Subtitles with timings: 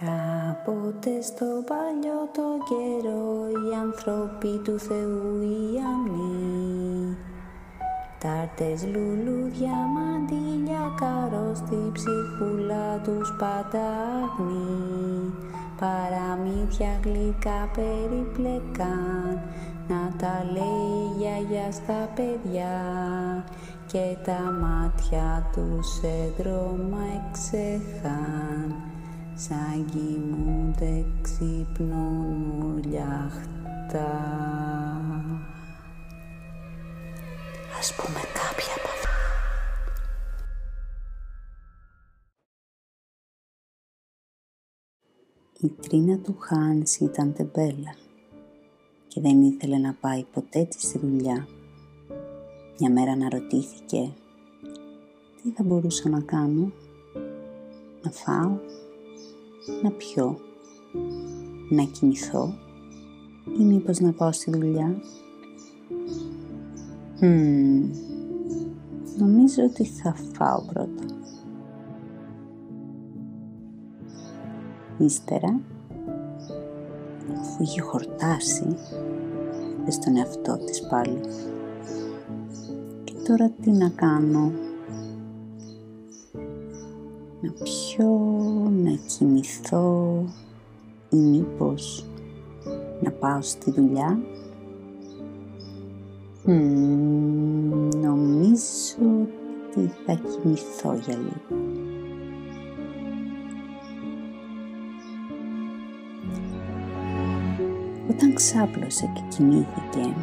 [0.00, 7.16] Κάποτε στο παλιό το καιρό οι άνθρωποι του Θεού οι αμνοί
[8.18, 15.34] Τάρτες, λουλούδια, μαντήλια, καρό στη ψυχούλα τους πατάγνει.
[15.80, 19.40] Παραμύθια γλυκά περιπλεκάν
[19.88, 22.76] να τα λέει η γιαγιά στα παιδιά.
[23.86, 28.97] Και τα μάτια τους σε δρόμα εξεχάν
[29.40, 34.10] σαν κοιμούνται ξυπνούν ουρλιαχτά.
[37.78, 39.08] Ας πούμε κάποια από αυτά.
[45.60, 47.94] Η τρίνα του Χάνς ήταν τεμπέλα
[49.08, 51.46] και δεν ήθελε να πάει ποτέ της στη δουλειά.
[52.78, 54.12] Μια μέρα αναρωτήθηκε
[55.42, 56.72] τι θα μπορούσα να κάνω,
[58.02, 58.58] να φάω,
[59.82, 60.38] να πιω,
[61.70, 62.54] να κοιμηθώ
[63.58, 64.96] ή μήπως να πάω στη δουλειά.
[67.20, 67.90] Hm,
[69.18, 71.04] νομίζω ότι θα φάω πρώτα.
[74.98, 75.60] Ύστερα,
[77.38, 78.76] αφού είχε χορτάσει,
[79.80, 81.20] είπε στον εαυτό της πάλι.
[83.04, 84.52] Και τώρα τι να κάνω.
[87.40, 88.08] Να πιω,
[88.70, 90.24] να κοιμηθώ
[91.10, 92.04] ή μήπως
[93.00, 94.18] να πάω στη δουλειά.
[98.00, 99.26] νομίζω
[99.70, 101.62] ότι θα κοιμηθώ για λίγο.
[108.10, 110.14] Όταν ξάπλωσε και κοιμήθηκε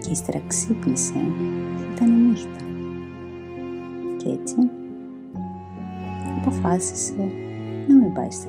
[0.00, 1.14] και ύστερα ξύπνησε,
[1.94, 2.64] ήταν η νύχτα.
[4.16, 4.83] Και έτσι
[6.46, 7.14] αποφάσισε
[7.88, 8.48] να μην πάει στη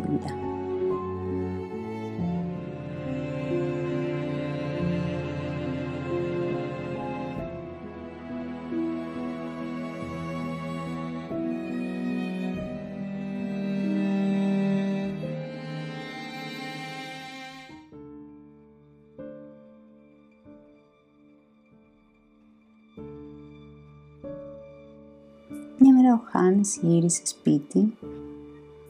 [26.05, 27.93] μέρα ο Χάνς γύρισε σπίτι,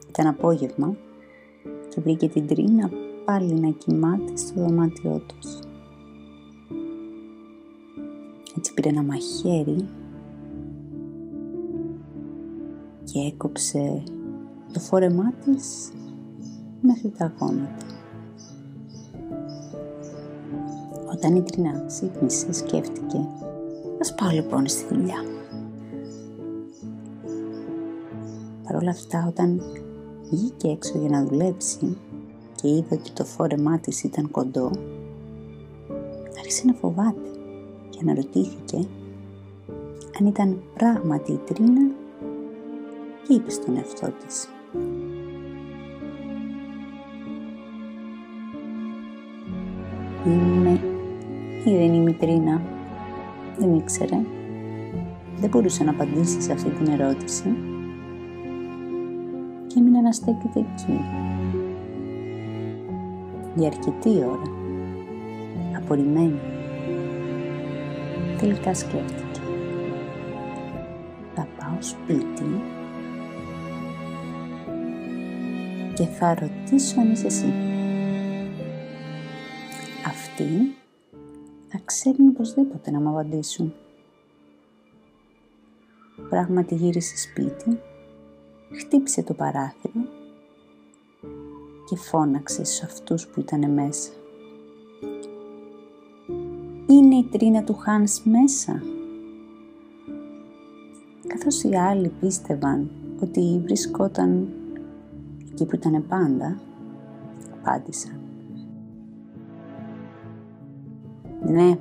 [0.10, 0.96] ήταν απόγευμα
[1.90, 2.90] και βρήκε την Τρίνα
[3.26, 5.60] πάλι να κοιμάται στο δωμάτιό τους.
[8.58, 9.88] Έτσι πήρε ένα μαχαίρι
[13.04, 14.04] και έκοψε
[14.74, 15.92] το φόρεμά της
[16.82, 17.86] μέχρι τα γόνατα.
[21.14, 23.28] Όταν η Τρίνα ξύπνησε σκέφτηκε
[24.00, 25.34] «Ας πάω λοιπόν στη δουλειά».
[28.66, 29.62] Παρ' όλα αυτά όταν
[30.32, 31.98] βγήκε έξω για να δουλέψει
[32.56, 34.72] και είδε ότι το φόρεμά της ήταν κοντό,
[36.38, 37.30] άρχισε να φοβάται
[37.90, 38.88] και αναρωτήθηκε
[40.20, 41.92] αν ήταν πράγματι η Τρίνα
[43.28, 44.50] και είπε στον εαυτό της.
[50.26, 50.80] Είμαι
[51.66, 52.62] ή δεν είμαι η Τρίνα.
[53.58, 54.22] Δεν ήξερε.
[55.40, 57.75] Δεν μπορούσε να απαντήσει σε αυτή την ερώτηση και έμεινε
[60.06, 61.00] να στέκεται εκεί.
[63.56, 64.52] Για αρκετή ώρα,
[65.78, 66.40] απορριμμένη,
[68.40, 69.42] τελικά σκέφτηκε.
[71.36, 72.62] Θα πάω σπίτι
[75.94, 77.54] και θα ρωτήσω αν είσαι εσύ.
[80.08, 80.76] Αυτοί
[81.68, 83.74] θα ξέρουν οπωσδήποτε να μου απαντήσουν.
[86.30, 87.80] Πράγματι γύρισε σπίτι
[88.72, 90.02] χτύπησε το παράθυρο
[91.90, 94.12] και φώναξε σε αυτούς που ήταν μέσα.
[96.88, 98.82] «Είναι η τρίνα του Χάνς μέσα»
[101.28, 104.48] καθώς οι άλλοι πίστευαν ότι βρισκόταν
[105.52, 106.60] εκεί που ήταν πάντα,
[107.54, 108.20] απάντησαν.
[111.42, 111.78] Ναι,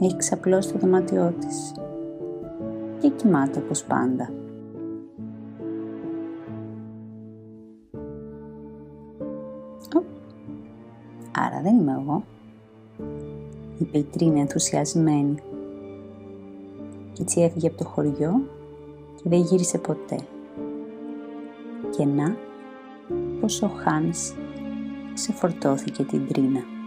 [0.00, 1.72] έχει ξαπλώσει το δωμάτιό της
[3.00, 4.30] και κοιμάται όπως πάντα.
[11.60, 12.24] Άρα δεν είμαι εγώ,
[13.78, 15.34] είπε η Τρίνα ενθουσιασμένη.
[17.12, 18.40] Και έτσι έφυγε από το χωριό
[19.16, 20.18] και δεν γύρισε ποτέ.
[21.90, 22.36] Και να,
[23.40, 24.32] πως ο Χάνς
[25.14, 26.79] ξεφορτώθηκε την Τρίνα.